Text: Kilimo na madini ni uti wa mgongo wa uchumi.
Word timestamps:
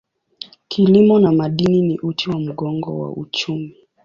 Kilimo 0.67 1.19
na 1.19 1.31
madini 1.31 1.81
ni 1.81 1.99
uti 1.99 2.29
wa 2.29 2.39
mgongo 2.39 2.99
wa 2.99 3.11
uchumi. 3.11 3.75